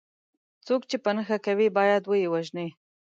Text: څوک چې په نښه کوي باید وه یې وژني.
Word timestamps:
څوک 0.65 0.81
چې 0.89 0.97
په 1.03 1.11
نښه 1.15 1.37
کوي 1.45 1.67
باید 1.77 2.03
وه 2.05 2.17
یې 2.21 2.27
وژني. 2.33 2.67